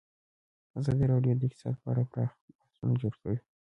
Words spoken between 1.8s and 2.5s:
په اړه پراخ